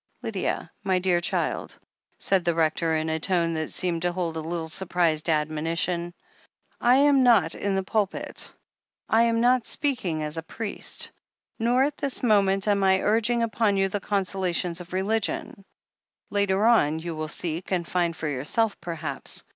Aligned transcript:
"Lydia, 0.23 0.71
my 0.83 0.97
dear 0.97 1.19
child," 1.19 1.77
said 2.17 2.43
the 2.43 2.55
Rector, 2.55 2.95
in 2.95 3.07
a 3.07 3.19
tone 3.19 3.53
that 3.53 3.69
seemed 3.69 4.01
to 4.01 4.11
hold 4.11 4.35
a' 4.35 4.39
little 4.39 4.67
surprised 4.67 5.29
admonition. 5.29 6.15
"I 6.79 6.95
am 6.95 7.21
not 7.21 7.53
in 7.53 7.75
the 7.75 7.83
pulpit. 7.83 8.51
I 9.07 9.21
am 9.25 9.41
not 9.41 9.63
speaking 9.63 10.23
as 10.23 10.37
a 10.37 10.41
priest, 10.41 11.11
nor 11.59 11.83
at 11.83 11.97
this 11.97 12.23
moment 12.23 12.67
am 12.67 12.83
I 12.83 13.01
urging 13.01 13.43
upon 13.43 13.77
you 13.77 13.89
the 13.89 13.99
consola 14.01 14.55
tions 14.55 14.81
of 14.81 14.91
religion. 14.91 15.63
Later 16.31 16.65
on, 16.65 16.97
you 16.97 17.15
will 17.15 17.27
seek 17.27 17.71
and 17.71 17.87
find 17.87 18.15
for 18.15 18.27
yourself, 18.27 18.81
perhaps. 18.81 19.43